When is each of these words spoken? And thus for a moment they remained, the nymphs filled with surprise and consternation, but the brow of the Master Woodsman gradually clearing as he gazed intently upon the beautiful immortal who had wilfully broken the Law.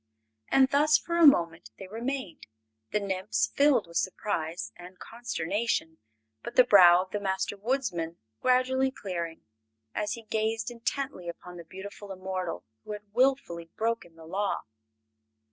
And 0.49 0.67
thus 0.69 0.97
for 0.97 1.17
a 1.17 1.27
moment 1.27 1.69
they 1.77 1.85
remained, 1.87 2.47
the 2.89 2.99
nymphs 2.99 3.51
filled 3.53 3.85
with 3.85 3.97
surprise 3.97 4.71
and 4.75 4.97
consternation, 4.97 5.99
but 6.41 6.55
the 6.55 6.63
brow 6.63 7.03
of 7.03 7.11
the 7.11 7.19
Master 7.19 7.55
Woodsman 7.55 8.17
gradually 8.41 8.89
clearing 8.89 9.43
as 9.93 10.13
he 10.13 10.23
gazed 10.23 10.71
intently 10.71 11.29
upon 11.29 11.57
the 11.57 11.63
beautiful 11.63 12.11
immortal 12.11 12.65
who 12.83 12.93
had 12.93 13.13
wilfully 13.13 13.69
broken 13.77 14.15
the 14.15 14.25
Law. 14.25 14.63